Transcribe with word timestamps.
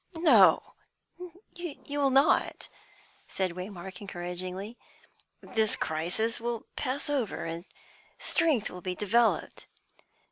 "No, 0.17 0.73
you 1.53 1.99
will 1.99 2.09
not," 2.09 2.69
said 3.27 3.51
Waymark 3.51 4.01
encouragingly. 4.01 4.75
"This 5.43 5.75
crisis 5.75 6.39
will 6.41 6.65
pass 6.75 7.07
over, 7.07 7.45
and 7.45 7.65
strength 8.17 8.71
will 8.71 8.81
be 8.81 8.95
developed. 8.95 9.67